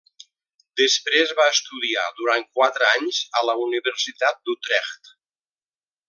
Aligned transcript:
Després 0.79 1.33
va 1.39 1.45
estudiar 1.57 2.05
durant 2.21 2.47
quatre 2.61 2.87
anys 2.95 3.19
a 3.41 3.47
la 3.51 3.55
Universitat 3.69 4.41
d'Utrecht. 4.49 5.13